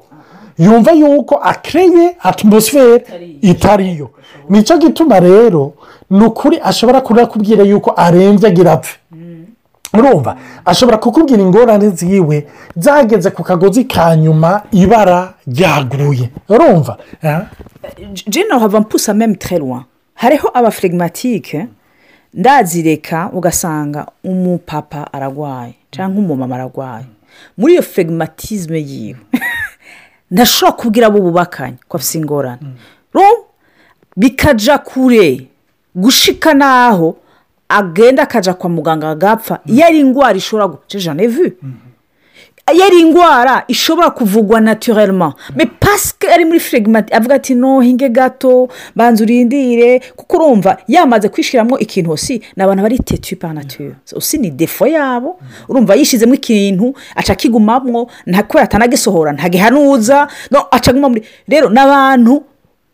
Yumva 0.57 0.91
yuko 0.91 1.35
akereye 1.35 2.15
atmosfere 2.23 3.05
itariyo. 3.41 4.09
ni 4.49 4.63
cyo 4.63 4.77
gituma 4.77 5.19
rero 5.19 5.73
ni 6.09 6.25
ukuri 6.25 6.59
ashobora 6.63 7.01
kubwira 7.01 7.63
yuko 7.63 7.93
arembye 7.97 8.47
agira 8.47 8.71
apfe. 8.71 8.97
Urumva 9.93 10.37
ashobora 10.65 10.97
kukubwira 10.97 11.41
ingorane 11.41 11.89
ziwe 11.89 12.47
zageze 12.75 13.29
ku 13.31 13.43
kagozi 13.43 13.83
ka 13.85 14.15
nyuma 14.15 14.61
ibara 14.71 15.33
ryaguye. 15.47 16.29
Urumva 16.49 16.97
jena 18.27 18.59
hava 18.59 18.79
mpusa 18.79 19.13
meme 19.13 19.35
teruwa 19.35 19.83
hariho 20.13 20.49
abafirigimatike 20.53 21.67
ndazireka 22.33 23.29
ugasanga 23.33 24.05
umupapa 24.23 25.13
ararwaye 25.13 25.73
cyangwa 25.91 26.19
umumama 26.23 26.55
ararwaye 26.55 27.05
muri 27.57 27.73
iyo 27.73 27.81
firigimatizme 27.81 28.79
yiwe. 28.79 29.19
ntashobora 30.33 30.77
kubwira 30.77 31.07
abo 31.07 31.19
bubakanye 31.21 31.77
ko 31.87 31.97
afite 31.97 32.15
ingorane 32.17 32.65
bikajya 34.17 34.77
kure 34.81 35.47
gushika 35.95 36.53
n'aho 36.53 37.15
agenda 37.69 38.23
akajya 38.23 38.53
kwa 38.53 38.69
muganga 38.69 39.09
agapfa. 39.09 39.59
Iyo 39.65 39.85
ari 39.85 39.99
indwara 39.99 40.37
ishobora 40.37 40.67
guca 40.67 40.97
vu? 41.27 41.51
Iyo 42.71 42.85
ari 42.85 42.99
indwara 42.99 43.63
ishobora 43.67 44.09
kuvugwa 44.11 44.61
naturellement. 44.61 45.33
Me 45.55 45.65
pasike 45.65 46.27
ari 46.33 46.45
muri 46.45 46.59
firigimatike 46.59 47.15
avuga 47.15 47.35
ati 47.35 47.55
no 47.55 47.79
hinge 47.81 48.09
gato 48.09 48.69
banza 48.95 49.23
urindire. 49.23 49.99
Kuko 50.15 50.37
urumva 50.37 50.77
yamaze 50.87 51.29
kwishyiramo 51.29 51.79
ikintu 51.79 52.11
osi 52.11 52.41
ni 52.55 52.63
abantu 52.63 52.83
bari 52.83 52.99
tetu 52.99 53.35
pa 53.35 53.53
nature. 53.53 53.95
Osi 54.15 54.37
ni 54.37 54.49
defo 54.51 54.87
yabo. 54.87 55.39
Urumva 55.69 55.95
yishyizemo 55.95 56.33
ikintu 56.33 56.93
aca 57.15 57.29
akigumamwo 57.33 58.09
nta 58.25 58.43
kubera 58.43 58.63
atanagisohora 58.63 59.31
ntagihanuza 59.33 60.27
no 60.51 60.65
aca 60.71 60.87
aguma 60.91 61.09
muri 61.09 61.23
rero 61.47 61.69
ni 61.69 61.79
abantu 61.79 62.43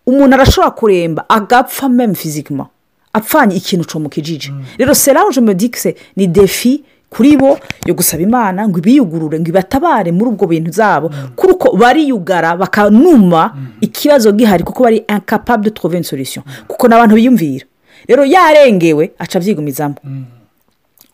umuntu 0.05 0.35
arashobora 0.35 0.71
kuremba 0.71 1.25
agapfa 1.29 1.89
meme 1.89 2.15
fizikima 2.15 2.67
apfanye 3.13 3.55
ikintu 3.55 3.85
comukijije 3.87 4.51
rero 4.77 4.93
seranje 4.95 5.41
medikise 5.41 5.95
ni 6.15 6.27
defi 6.27 6.83
kuri 7.09 7.37
bo 7.37 7.57
yo 7.85 7.93
gusaba 7.93 8.23
imana 8.23 8.67
ngo 8.67 8.77
ibiyugurure 8.79 9.39
ngo 9.39 9.49
ibatabare 9.49 10.11
muri 10.11 10.29
ubwo 10.31 10.47
bintu 10.47 10.71
zabo. 10.71 11.09
Kuko 11.35 11.77
bariyugara 11.77 12.55
bakanuma 12.57 13.55
ikibazo 13.81 14.31
gihari 14.31 14.63
kuko 14.63 14.83
bari 14.83 14.97
incapable 15.09 15.63
de 15.63 15.69
trouver 15.71 15.97
une 15.97 16.03
solution. 16.03 16.43
Kuko 16.67 16.87
ni 16.87 16.93
abantu 16.93 17.15
biyumvira. 17.15 17.65
Rero 18.07 18.25
yarengewe 18.25 19.11
aca 19.19 19.35
abyigumizamo. 19.39 19.95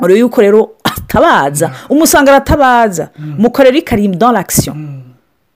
Urebe 0.02 0.20
yuko 0.20 0.42
rero 0.42 0.70
atabaza. 0.84 1.72
Umusanga 1.90 2.32
aratabaza. 2.32 3.10
Mukorera 3.38 3.78
ikarimu 3.78 4.16
dans 4.16 4.34
l'action. 4.34 4.76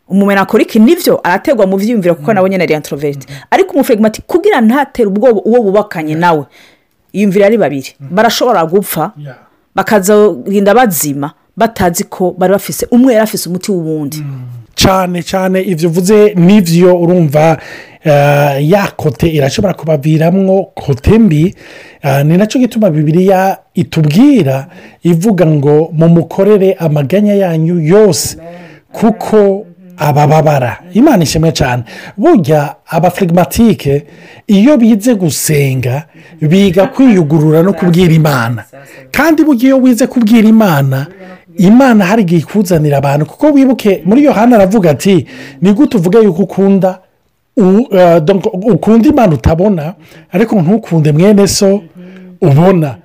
Umumenakorike 0.07 0.79
ni 0.79 0.95
byo 0.95 1.19
arategwa 1.23 1.67
mu 1.67 1.77
byiyumviro 1.77 2.15
kuko 2.15 2.33
nawe 2.33 2.49
nyine 2.49 2.63
ari 2.63 2.73
introverite 2.73 3.27
ariko 3.51 3.73
umufegimati 3.73 4.21
kugira 4.21 4.61
ntatere 4.61 5.07
ubwoba 5.07 5.41
uwo 5.45 5.61
bubakanye 5.61 6.15
nawe. 6.15 6.45
Yiyumvira 7.13 7.45
ari 7.45 7.57
babiri. 7.57 7.95
Barashobora 7.99 8.65
gupfa. 8.65 9.11
Bakazarinda 9.75 10.73
bazima 10.73 11.31
batazi 11.57 12.03
ko 12.03 12.35
bari 12.37 12.53
bafise 12.53 12.87
umwe 12.91 13.13
yari 13.13 13.23
afise 13.23 13.49
umuti 13.49 13.71
w'uwundi. 13.71 14.23
Cyane 14.75 15.23
cyane 15.23 15.61
ibyo 15.61 15.89
uvuze 15.89 16.33
n'ibyo 16.35 16.95
urumva 17.01 17.57
eh, 18.03 18.69
ya 18.69 18.87
kote 18.95 19.27
irashobora 19.29 19.73
kubaviramwo 19.73 20.63
kote 20.63 21.19
mbi 21.19 21.55
eh, 22.01 22.25
ni 22.25 22.37
na 22.37 22.47
cyo 22.47 22.59
gituma 22.59 22.89
bibiriya 22.89 23.57
itubwira 23.73 24.67
ivuga 25.03 25.45
ngo 25.45 25.89
mumukorere 25.93 26.73
amaganya 26.73 27.33
yanyu 27.33 27.79
yose 27.79 28.37
kuko 28.91 29.65
abababara. 29.99 30.77
Imana 30.93 31.23
ishimwe 31.23 31.51
cyane 31.51 31.83
burya 32.17 32.75
abafirigimatike 32.87 34.03
iyo 34.47 34.77
bize 34.77 35.15
gusenga 35.15 36.03
biga 36.41 36.87
kwiyugurura 36.87 37.63
no 37.63 37.73
kubwira 37.73 38.13
imana. 38.13 38.63
Kandi 39.11 39.43
burya 39.43 39.65
iyo 39.65 39.77
wize 39.77 40.07
kubwira 40.07 40.47
imana 40.49 41.07
imana 41.57 42.05
hari 42.05 42.21
igihe 42.21 42.41
ikuzanira 42.41 42.97
abantu. 42.97 43.25
Kuko 43.25 43.47
wibuke 43.51 44.01
muri 44.05 44.23
yohani 44.23 44.55
aravuga 44.55 44.89
ati 44.91 45.27
ni 45.61 45.73
gute 45.73 45.97
uvuga 45.97 46.19
yuko 46.19 46.41
ukunda 46.43 46.99
eh, 47.57 48.21
ukunda 48.73 49.09
imana 49.09 49.33
utabona? 49.33 49.93
Ariko 50.31 50.61
ntukunde 50.61 51.11
mwene 51.11 51.47
so 51.47 51.81
ubona. 52.41 52.95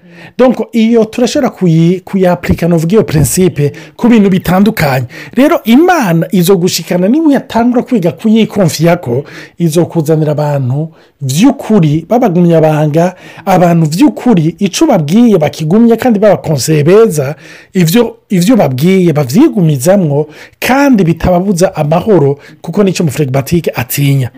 Iyo 0.73 1.05
turashobora 1.05 1.51
kuyi- 1.51 2.01
kuyapurika 2.01 2.69
nuvuga 2.69 2.93
iyo 2.93 3.05
prinsipe 3.05 3.73
ku 3.97 4.09
bintu 4.09 4.31
bitandukanye 4.31 5.07
rero 5.35 5.61
imana 5.65 6.27
izo 6.33 6.57
gushikana 6.57 7.09
niba 7.09 7.27
uyatangura 7.27 7.83
kwiga 7.83 8.13
kuyikonfiya 8.13 8.97
ko 8.97 9.25
izo 9.59 9.87
kuzanira 9.87 10.33
abantu 10.33 10.89
by'ukuri 11.21 12.07
babagumyabanga 12.09 13.15
abantu 13.45 13.87
by'ukuri 13.87 14.57
icyo 14.59 14.87
babwiye 14.87 15.39
bakigumye 15.39 15.97
kandi 15.97 16.19
babakonseye 16.19 16.83
beza 16.85 17.35
ibyo 18.31 18.57
babwiye 18.57 19.13
babyigumizamwo 19.13 20.29
kandi 20.61 21.05
bitababuza 21.05 21.75
amahoro 21.77 22.39
kuko 22.63 22.85
ni 22.85 22.93
cyo 22.93 23.03
umufirigimatike 23.05 23.71
atinya 23.75 24.31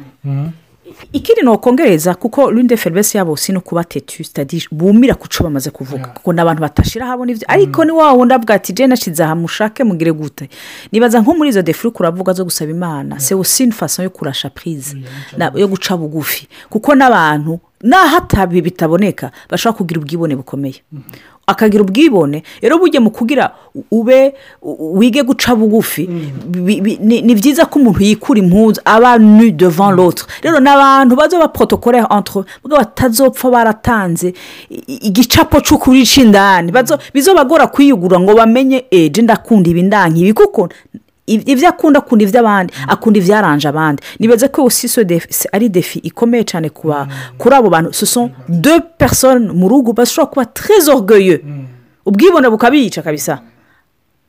ikindi 1.13 1.43
ni 1.43 1.49
ukongereza 1.49 2.15
kuko 2.15 2.51
rinde 2.51 2.77
ferivesi 2.77 3.17
yabo 3.17 3.37
si 3.37 3.53
no 3.53 3.61
kuba 3.61 3.85
tetu 3.85 4.25
sitadi 4.25 4.67
bumira 4.71 5.15
ku 5.15 5.29
cyo 5.29 5.45
bamaze 5.45 5.71
kuvuga. 5.71 6.07
Kuko 6.07 6.33
ni 6.33 6.41
abantu 6.41 6.61
batashira 6.63 7.07
habona 7.07 7.33
ibyo 7.33 7.45
ariko 7.49 7.85
ni 7.85 7.93
wa 7.93 8.13
wundi 8.13 8.35
avuga 8.35 8.55
ati 8.55 8.73
jena 8.73 8.89
nashize 8.89 9.25
aha 9.25 9.35
mushake 9.35 9.85
mugire 9.85 10.13
gute? 10.13 10.49
Nibaza 10.93 11.21
nko 11.21 11.35
muri 11.35 11.51
izo 11.51 11.63
defu 11.63 11.89
uri 11.89 11.95
kuravuga 11.97 12.33
zo 12.33 12.45
gusaba 12.45 12.71
imana. 12.71 13.21
Se 13.21 13.35
usini 13.35 13.73
faso 13.73 14.03
yo 14.03 14.11
kurasha 14.11 14.51
purize 14.51 14.97
na- 15.37 15.53
yo 15.55 15.69
guca 15.69 15.97
bugufi. 15.97 16.49
Kuko 16.71 16.95
n'abantu 16.95 17.61
naho 17.83 18.17
atabi 18.17 18.63
bitaboneka 18.63 19.31
bashobora 19.51 19.77
kugira 19.79 20.01
ubwibone 20.01 20.37
bukomeye. 20.37 20.83
Akagira 21.49 21.83
ubwibone. 21.85 22.43
Rero 22.63 22.79
bujye 22.79 23.01
mu 23.01 23.11
kugira 23.11 23.51
ube 23.91 24.35
wige 24.73 25.23
guca 25.23 25.55
bugufi 25.55 26.07
bi- 26.47 26.99
ni 27.01 27.23
ni 27.23 27.35
byiza 27.35 27.67
ko 27.71 27.79
umuntu 27.79 28.03
yikura 28.03 28.41
impuzu 28.41 28.81
aba 28.85 29.19
nu 29.19 29.51
devant 29.53 29.95
l'autre. 29.97 30.27
Rero 30.43 30.59
ni 30.61 30.69
abantu 30.69 31.17
baza 31.17 31.39
baprotokole 31.39 31.99
entre 32.11 32.43
batazopfa 32.69 33.51
baratanze 33.51 34.35
igicapo 34.87 35.61
cy'ukuri 35.61 36.03
cy'indani 36.07 36.73
bizobagora 37.15 37.67
kwiyugura 37.71 38.19
ngo 38.21 38.35
bamenye 38.35 38.85
eje 38.91 39.23
ndakunda 39.23 39.71
ibi 39.71 39.83
ndanka 39.83 40.19
ibi 40.19 40.33
kuko 40.33 40.69
ibyo 41.27 41.69
akunda 41.69 41.99
akunda 41.99 42.25
iby'abandi 42.25 42.73
akunda 42.89 43.19
ibyaranje 43.19 43.69
abandi. 43.69 44.03
Nibaze 44.21 44.49
ko 44.49 44.63
aussi 44.63 44.89
so 44.89 45.03
defi- 45.05 45.33
se- 45.33 45.49
ari 45.53 45.69
defi 45.69 45.99
ikomeye 45.99 46.45
cyane 46.45 46.69
kuba 46.71 47.07
kuri 47.39 47.55
abo 47.55 47.71
bantu. 47.71 47.93
Sont 48.07 48.31
deux 48.49 48.81
personnes 48.99 49.53
mu 49.53 49.69
rugo 49.69 49.93
bashobora 49.93 50.31
kuba 50.31 50.45
très 50.45 50.89
orgueilleux. 50.89 51.41
Ubwibone 52.07 52.49
bukabica 52.51 53.03
kabisa. 53.03 53.41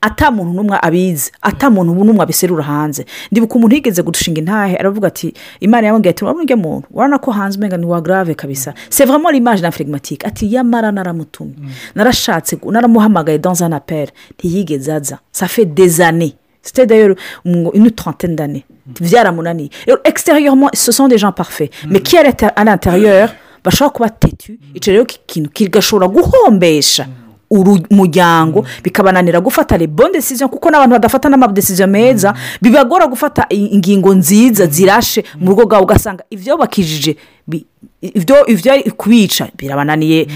Ata 0.00 0.30
muntu 0.30 0.52
n'umwe 0.54 0.78
abizi 0.82 1.30
ata 1.42 1.70
muntu 1.70 1.94
n'umwe 1.94 2.22
abiserura 2.22 2.62
hanze. 2.62 3.04
Ndibuka 3.32 3.54
umuntu 3.54 3.74
yigeze 3.74 4.02
gushinga 4.02 4.40
intahe 4.40 4.76
aravuga 4.76 5.08
ati 5.08 5.34
imana 5.60 5.86
yamubwiye 5.86 6.10
ati 6.10 6.24
urabona 6.24 6.56
muntu 6.56 6.86
urabona 6.90 7.18
ko 7.18 7.30
hanze 7.30 7.58
umenga 7.58 7.76
ni 7.76 7.86
wa 7.86 8.00
grave 8.00 8.34
kabisa. 8.34 8.74
Vraiment 8.90 9.30
l'image 9.32 9.60
na 9.62 9.70
phlegmatique 9.70 10.24
ati 10.26 10.46
yamara 10.54 10.92
naramutumye 10.92 11.54
narashatse 11.94 12.58
naramuhamagaye 12.70 13.38
dans 13.38 13.60
un 13.62 13.72
appel. 13.72 14.08
Ntiyigeze 14.38 14.88
aza. 14.92 15.18
Des 15.66 16.00
années. 16.00 16.34
C'était 16.68 16.86
d'ailleurs 16.86 17.16
une 17.44 17.90
trentaine 17.90 18.36
d'années. 18.36 18.64
Byaramunaniye 19.00 19.70
extérieurement 20.04 20.68
ce 20.72 20.92
sont 20.92 21.08
des 21.08 21.18
gens 21.18 21.32
parfaits. 21.32 21.70
Mais 21.88 22.00
qui 22.00 22.16
est 22.16 22.42
à 22.42 22.64
l'intérieur 22.64 23.30
bashobora 23.64 23.90
kuba 23.92 24.10
tetu 24.10 24.58
icyo 24.74 24.92
rero 24.92 25.04
ikintu 25.04 25.50
kigashobora 25.50 26.08
guhombesha 26.08 27.06
umuryango 27.50 28.64
bikabananira 28.82 29.40
gufata 29.40 29.76
rebone 29.76 30.12
desiziyo 30.12 30.48
kuko 30.48 30.70
n'abantu 30.70 30.92
badafata 30.92 31.28
n'amadesiziyo 31.28 31.86
meza 31.86 32.34
bibagora 32.62 33.06
gufata 33.06 33.46
ingingo 33.50 34.14
nziza 34.14 34.66
zirashe 34.66 35.24
mu 35.40 35.50
rugo 35.50 35.62
rwabo 35.62 35.84
ugasanga 35.84 36.24
ibyo 36.30 36.56
bakijije 36.56 37.16
ibyo 38.02 38.36
kubica 38.96 39.48
birabananiye 39.56 40.26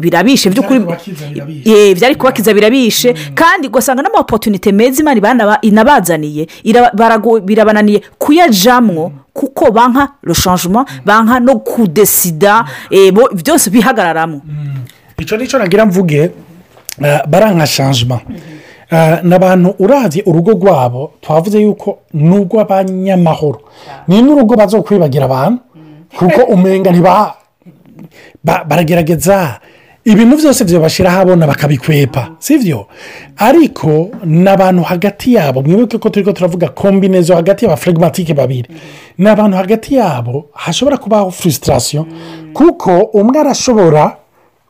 birabishe 0.00 0.50
byari 0.50 2.14
kubakiza 2.16 2.52
birabishe. 2.54 3.14
kandi 3.34 3.68
ugasanga 3.68 4.02
n'amapotunite 4.02 4.72
meza 4.72 5.00
imana 5.02 5.58
inabazaniye 5.62 6.46
birabananiye 7.44 8.02
kuyajamwo 8.18 9.12
kuko 9.32 9.70
banka 9.70 10.08
rushangement 10.22 10.88
banka 11.04 11.40
no 11.40 11.58
kudesida 11.58 12.64
byose 13.34 13.70
bihagararamo 13.70 14.42
icyo 15.20 15.36
ni 15.36 15.46
cyo 15.48 15.58
nagira 15.58 15.86
mvuge 15.86 16.30
baranka 17.28 17.66
shanjima 17.66 18.20
ni 19.22 19.34
abantu 19.34 19.74
urabye 19.78 20.22
urugo 20.26 20.50
rwabo 20.52 21.12
twavuze 21.20 21.60
yuko 21.60 21.98
ni 22.14 22.36
urw'abanyamahoro 22.38 23.60
ni 24.08 24.22
n'urugo 24.22 24.56
baza 24.56 24.82
kwibagira 24.82 25.24
abantu 25.24 25.58
kuko 26.18 26.40
umenga 26.42 26.90
ntiba 26.90 27.34
baragerageza. 28.44 29.60
Ibintu 30.04 30.36
byose 30.36 30.64
byabashyira 30.64 31.10
ahabona 31.12 31.46
bakabikwepa 31.46 32.30
si 32.38 32.58
byo 32.58 32.86
ariko 33.36 34.10
ni 34.24 34.48
abantu 34.48 34.82
hagati 34.82 35.34
yabo 35.34 35.62
mwibuke 35.62 35.98
ko 35.98 36.08
turi 36.10 36.24
ko 36.24 36.32
turavuga 36.32 36.68
kombinezo 36.68 37.34
hagati 37.34 37.64
y'abafuregimatike 37.64 38.34
babiri. 38.34 38.68
Ni 39.18 39.28
abantu 39.28 39.56
hagati 39.56 39.94
yabo 39.94 40.46
hashobora 40.54 40.96
kubaho 40.96 41.30
furisitasiyo 41.30 42.06
kuko 42.52 42.90
umwe 43.12 43.40
arashobora 43.40 44.16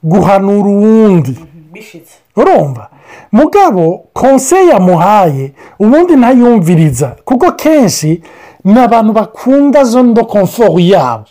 guhanura 0.03 0.69
uwundi. 0.69 1.39
Urumva? 2.37 2.89
Mugabo 3.33 4.05
konseye 4.13 4.67
yamuhaye 4.69 5.53
ubundi 5.79 6.17
ntayumviriza. 6.17 7.17
Kuko 7.25 7.53
kenshi 7.53 8.23
ni 8.65 8.79
abantu 8.81 9.13
bakunda 9.13 9.85
zondo 9.85 10.25
komforo 10.25 10.79
yabo. 10.79 11.25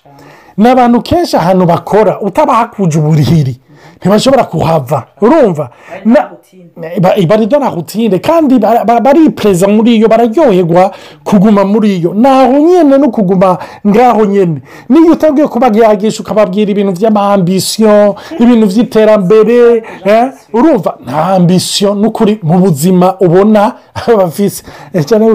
Ni 0.57 0.67
abantu 0.69 1.01
kenshi 1.01 1.37
ahantu 1.37 1.65
bakora 1.65 2.21
utabahakuje 2.21 2.99
uburihiri. 2.99 3.59
Ntibashobora 3.99 4.43
kuhava. 4.43 5.03
Urumva? 5.21 5.69
Barido 7.27 7.59
na 7.59 7.69
rutine 7.69 8.19
kandi 8.19 8.59
baripereza 9.03 9.67
muri 9.67 9.95
iyo 9.95 10.07
bararyoherwa 10.07 10.91
kuguma 11.23 11.65
muri 11.65 11.97
iyo. 11.97 12.13
Naho 12.13 12.53
nyine 12.59 12.97
no 12.97 13.09
kuguma 13.11 13.57
ngaho 13.87 14.25
nyine 14.25 14.61
niyo 14.89 15.11
utabwiye 15.11 15.47
kubagihagisha 15.47 16.23
ukababwira 16.23 16.71
ibintu 16.71 16.91
by'amambisiyo 16.91 18.15
ibintu 18.39 18.65
by'iterambere 18.67 19.83
urumva? 20.53 20.97
Nta 21.05 21.25
ambisiyo 21.25 21.95
n'ukuri 21.95 22.39
mu 22.43 22.59
buzima 22.59 23.15
ubona 23.19 23.73
bafise 24.17 24.63
cyane 25.07 25.25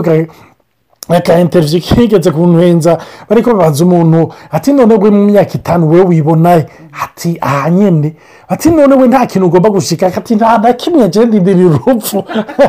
aka 1.08 1.40
interiviyo 1.40 1.80
kigeze 1.86 2.30
kuntuhenza 2.30 2.98
bari 3.28 3.42
babaza 3.42 3.84
umuntu 3.84 4.32
ati 4.50 4.72
none 4.72 4.94
we 4.94 5.10
mu 5.10 5.24
myaka 5.24 5.54
itanu 5.54 5.90
we 5.90 6.00
wibona 6.00 6.64
ati 7.02 7.38
aha 7.40 7.70
nyine 7.70 8.14
ati 8.48 8.70
none 8.70 8.94
we 8.94 9.08
nta 9.08 9.26
kintu 9.26 9.46
ugomba 9.46 9.70
gushyika 9.70 10.06
ati 10.06 10.34
nta 10.34 10.58
na 10.58 10.72
kimwe 10.72 11.04
agenda 11.04 11.36
imbere 11.36 11.64
urupfu 11.64 12.24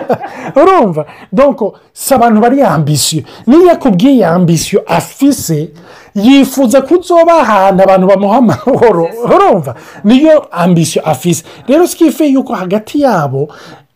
urumva? 0.62 1.06
Donko 1.32 1.74
si 1.93 2.13
abantu 2.13 2.41
bari 2.41 2.62
ambisiyo 2.62 3.24
niyo 3.48 3.71
akubwiye 3.71 4.26
ambisiyo 4.26 4.84
afise 4.88 5.69
yifuza 6.15 6.82
ko 6.82 6.95
uzoba 6.95 7.34
ahantu 7.41 7.84
abantu 7.84 8.08
bamuha 8.08 8.38
amahoro. 8.38 9.10
Urumva? 9.24 9.76
Niyo 10.04 10.48
ambisiyo 10.52 11.10
afise. 11.10 11.43
Rero 11.67 11.88
sikife 11.88 12.26
yuko 12.28 12.54
hagati 12.54 13.02
yabo 13.02 13.50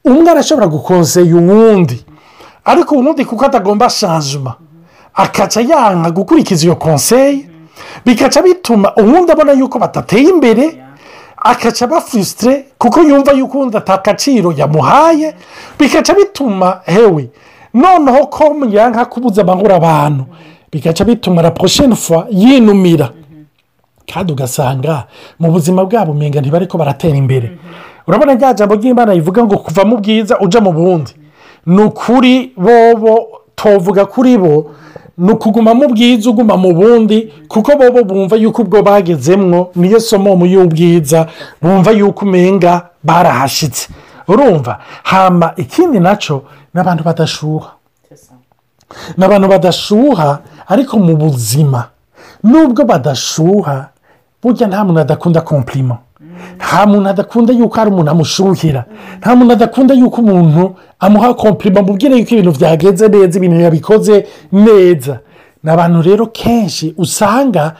umwe 0.05 0.31
arashobora 0.31 0.67
gukonseye 0.67 1.33
uwundi. 1.33 2.05
Ariko 2.65 2.95
ubundi 2.95 3.25
kuko 3.25 3.45
atagomba 3.45 3.89
shanjuma 3.89 4.55
akaca 5.13 5.61
yanga 5.61 6.11
gukurikiza 6.11 6.65
iyo 6.65 6.75
konseye 6.75 7.49
bikaca 8.05 8.41
bituma 8.41 8.93
ubundi 8.95 9.31
abona 9.31 9.51
yuko 9.51 9.79
batateye 9.79 10.29
imbere 10.29 10.83
akaca 11.37 11.87
bafusitire 11.87 12.65
kuko 12.77 12.99
yumva 13.01 13.31
yuko 13.31 13.57
ubundi 13.57 13.77
atakaciro 13.77 14.53
yamuhaye 14.57 15.35
bikaca 15.79 16.13
bituma 16.13 16.81
hewe 16.85 17.29
noneho 17.73 18.27
ko 18.27 18.55
yanka 18.69 19.05
kubuza 19.05 19.41
amahoro 19.41 19.75
abantu 19.75 20.25
bikaca 20.71 21.03
bituma 21.05 21.41
la 21.41 21.51
porosheni 21.51 21.95
fwa 21.95 22.27
yinumira. 22.29 23.09
Kandi 24.13 24.33
ugasanga 24.33 25.05
mu 25.39 25.51
buzima 25.51 25.85
bwabo 25.85 26.11
umenga 26.11 26.41
ntibari 26.41 26.67
ko 26.67 26.77
baratera 26.77 27.15
imbere. 27.17 27.57
Urabona 28.07 28.33
rya 28.33 28.53
jambo 28.53 28.75
ry'imana 28.75 29.13
rivuga 29.13 29.43
ngo 29.43 29.57
kuva 29.57 29.85
mu 29.85 29.97
bwiza 29.97 30.39
ujya 30.39 30.61
mu 30.61 30.71
bundi. 30.73 31.13
Ni 31.69 31.81
ukuri 31.85 32.51
bobo 32.57 33.13
tuvuga 33.55 34.05
kuri 34.05 34.37
bo 34.37 34.71
ni 35.17 35.31
ukuguma 35.31 35.73
mu 35.73 35.87
bwiza 35.91 36.29
uguma 36.29 36.57
mu 36.57 36.73
bundi 36.73 37.33
kuko 37.47 37.75
bobo 37.77 38.03
bumva 38.03 38.35
yuko 38.35 38.61
ubwo 38.61 38.81
bagezemwo 38.81 39.71
niyo 39.75 39.99
somo 39.99 40.35
mu 40.35 40.45
y'ubwiza 40.45 41.27
bumva 41.61 41.91
yuko 41.91 42.25
umenga 42.25 42.89
barahashyitse 43.03 43.87
urumva 44.27 44.79
hamba 45.03 45.53
ikindi 45.57 45.99
na 45.99 46.15
cyo 46.15 46.43
ni 46.73 46.79
abantu 46.81 47.03
badashuha. 47.03 47.69
Ni 49.17 49.23
abantu 49.25 49.47
badashuha 49.47 50.39
ariko 50.67 50.97
mu 50.99 51.15
buzima 51.17 51.89
nubwo 52.43 52.85
badashuha 52.85 53.89
burya 54.41 54.67
nta 54.67 54.83
muntu 54.85 54.99
adakunda 55.01 55.41
kompirima 55.41 55.97
nta 56.57 56.85
muntu 56.85 57.09
adakunda 57.09 57.53
yuko 57.53 57.75
hari 57.79 57.89
umuntu 57.91 58.11
amushuhira 58.11 58.85
nta 59.19 59.35
muntu 59.35 59.53
adakunda 59.53 59.93
yuko 59.93 60.21
umuntu 60.21 60.75
amuha 60.99 61.33
kompirima 61.33 61.81
mubwire 61.81 62.15
yuko 62.17 62.31
ibintu 62.33 62.51
byagenze 62.57 63.07
neza 63.07 63.37
ibintu 63.37 63.59
yabikoze 63.61 64.25
neza. 64.51 65.19
Ni 65.63 65.69
abantu 65.71 66.01
rero 66.01 66.25
kenshi 66.27 66.93
usanga 66.97 67.75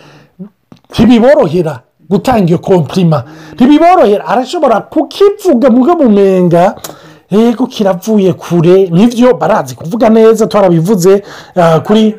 ntibiborohera 0.92 1.80
gutanga 2.10 2.48
iyo 2.50 2.58
kompirima 2.60 3.24
ntibiborohera. 3.56 4.26
Arashobora 4.28 4.82
kukivuga 4.82 5.70
mu 5.70 5.84
mumenga 6.02 6.76
yego 7.32 7.68
kiravuye 7.68 8.34
kure 8.34 8.88
ni 8.92 9.08
byo 9.08 9.34
barazi 9.34 9.76
kuvuga 9.76 10.10
neza 10.10 10.48
twarabivuze 10.48 11.24
kuri 11.86 12.16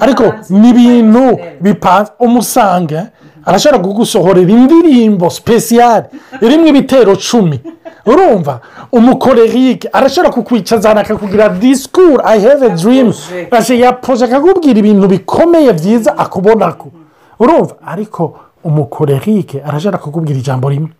ariko 0.00 0.24
ni 0.50 0.68
ibintu 0.70 1.38
bipanze 1.60 2.10
umusanga 2.18 3.06
arashobora 3.44 3.82
kugusohorera 3.82 4.50
indirimbo 4.50 5.30
sipesiyare 5.30 6.06
irimo 6.42 6.66
ibitero 6.66 7.16
cumi. 7.16 7.60
Urumva? 8.06 8.60
Umukorerike 8.92 9.88
arashobora 9.92 10.32
kukwicazana 10.32 11.00
akakubwira 11.00 11.48
disikuru 11.48 12.20
ayi 12.24 12.40
heve 12.40 12.70
dirimu 12.70 13.14
yapoje 13.80 14.24
akakubwira 14.24 14.78
ibintu 14.78 15.08
bikomeye 15.08 15.72
byiza 15.72 16.18
akubona 16.18 16.72
ko 16.72 16.88
urumva? 17.40 17.74
Ariko 17.86 18.36
umukorerike. 18.64 19.62
Arashobora 19.62 19.98
kukubwira 19.98 20.38
ijambo 20.38 20.68
rimwe. 20.68 20.90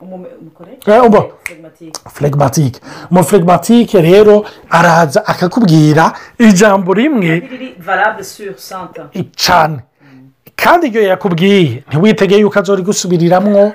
Flegimatike 2.12 2.81
umuflegimatike 3.11 4.01
rero 4.01 4.44
araza 4.71 5.27
akakubwira 5.27 6.12
ijambo 6.38 6.94
rimwe. 6.94 7.42
Cyane 9.37 9.79
kandi 10.57 10.87
iyo 10.87 11.03
yakubwiye 11.03 11.83
ntiwitege 11.88 12.37
yuko 12.37 12.59
azori 12.59 12.83
gusubiriramwo 12.83 13.73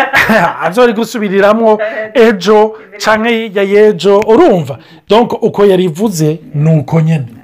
azori 0.66 0.92
gusubiriramwo 0.92 1.78
ejo 2.14 2.58
cyangwa 2.98 3.28
hirya 3.28 3.62
y'ejo 3.62 4.14
urumva? 4.32 4.78
Donko 5.08 5.36
uko 5.36 5.64
yarivuze 5.64 6.40
ni 6.54 6.70
uko 6.78 7.00
nyine 7.00 7.41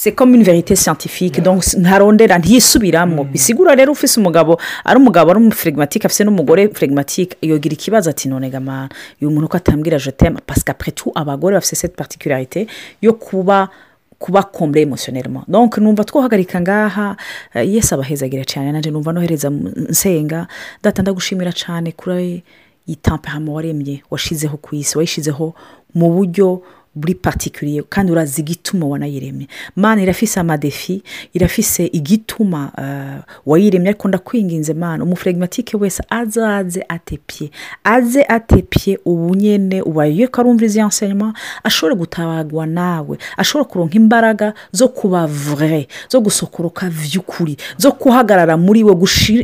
c'est 0.00 0.12
comme 0.14 0.32
une 0.34 0.44
vérité 0.44 0.76
scientifique. 0.76 1.40
Donc 1.42 1.60
ntarondera 1.74 2.38
ntiyisubiramo 2.38 3.24
bisigura 3.24 3.74
rero 3.74 3.92
ufise 3.92 4.20
umugabo 4.20 4.52
ari 4.84 4.96
umugabo 5.02 5.30
ari 5.30 5.40
umufregimatike 5.40 6.06
afite 6.06 6.22
n'umugore 6.24 6.68
flegimatike 6.68 7.36
yogira 7.42 7.74
ikibazo 7.74 8.10
ati 8.10 8.28
none 8.28 8.48
gamana 8.50 8.88
uyu 9.20 9.30
muntu 9.30 9.48
ko 9.48 9.56
atambwira 9.56 9.98
jotema 9.98 10.40
pasike 10.46 10.70
apure 10.70 10.92
tu 10.92 11.10
abagore 11.14 11.54
bafite 11.54 11.74
cette 11.76 11.96
particularité 11.96 12.66
yo 13.02 13.12
kuba 13.12 13.68
kuba 14.18 14.42
kombure 14.42 14.82
emosiyonelmo 14.82 15.42
donc 15.48 15.78
numva 15.78 16.04
twohagarika 16.04 16.60
ngaha 16.60 17.16
yesi 17.54 17.94
abahezagira 17.94 18.44
cyane 18.44 18.72
nanjye 18.72 18.90
numva 18.90 19.12
nohereza 19.12 19.50
nsenga 19.50 20.46
data 20.82 21.02
ndagushimira 21.02 21.52
cyane 21.52 21.92
kuri 21.92 22.42
itampehamo 22.86 23.54
waremye 23.54 24.02
washizeho 24.10 24.56
ku 24.56 24.74
isi 24.74 24.98
wayishyizeho 24.98 25.54
mu 25.94 26.06
buryo 26.14 26.62
buri 27.00 27.14
patikiriye 27.14 27.82
kandi 27.88 28.12
urazi 28.12 28.40
igituma 28.40 28.86
wanayiremye. 28.86 29.46
Mana 29.76 30.02
irafise 30.02 30.40
amadefi 30.40 31.02
irafise 31.34 31.86
igituma 31.86 32.72
wayiremye 33.46 33.88
ariko 33.88 34.08
ndakwinginze 34.08 34.74
mana 34.74 35.04
umufuregimatike 35.04 35.76
wese 35.76 36.02
azaze 36.10 36.84
atepye 36.88 37.50
aze 37.84 38.22
atepye 38.28 38.98
ubu 39.04 39.34
nyine 39.34 39.82
ubaye 39.82 40.26
ko 40.26 40.40
arumva 40.40 40.64
izi 40.64 40.78
enseignement 40.80 41.36
ashobora 41.64 41.94
gutabagwa 41.94 42.66
nawe 42.66 43.18
ashobora 43.36 43.64
kuronka 43.70 43.94
imbaraga 43.96 44.54
zo 44.72 44.88
kuba 44.88 45.26
vure 45.26 45.88
zo 46.08 46.20
gusokoroka 46.20 46.88
vy'ukuri 46.90 47.56
zo 47.78 47.90
guhagarara 47.92 48.56
muri 48.56 48.84
we 48.84 48.94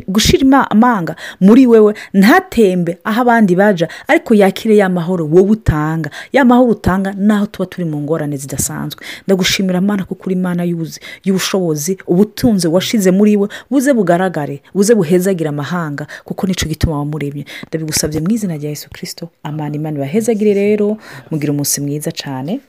gushira 0.08 0.70
amanga 0.70 1.16
muri 1.40 1.66
wewe 1.66 1.94
ntatembe 2.14 2.98
aho 3.04 3.20
abandi 3.20 3.56
baja 3.56 3.88
ariko 4.08 4.34
yakire 4.34 4.76
ya 4.76 4.88
mahoro 4.88 5.26
wowe 5.26 5.50
utanga. 5.50 6.10
Ya 6.32 6.44
mahoro 6.44 6.70
utanga 6.70 7.12
naho 7.16 7.43
tuba 7.46 7.66
turi 7.66 7.84
mu 7.84 8.00
ngorane 8.00 8.36
zidasanzwe. 8.36 9.04
Ndagushimira 9.26 9.78
amana 9.78 10.04
kuko 10.04 10.22
uri 10.26 10.34
imana 10.34 10.64
y'ubushobozi 11.24 11.98
ubutunzi 12.06 12.68
washize 12.68 13.10
muri 13.10 13.36
we. 13.36 13.48
Buze 13.70 13.92
bugaragare 13.92 14.62
buze 14.74 14.94
buhezagire 14.94 15.48
amahanga 15.48 16.06
kuko 16.24 16.46
ni 16.46 16.54
cyo 16.54 16.68
gituma 16.68 16.98
wamuremye. 16.98 17.44
Ndabigusabye 17.68 18.20
mu 18.20 18.30
izina 18.30 18.56
rya 18.56 18.70
yesu 18.70 18.88
kirisito 18.90 19.28
amana 19.42 19.74
imana 19.76 19.96
ibahezagire 19.96 20.54
rero. 20.54 20.96
Mugira 21.30 21.52
umunsi 21.52 21.80
mwiza 21.80 22.10
cyane 22.12 22.60